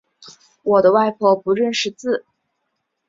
[0.63, 2.25] 我的外婆不识字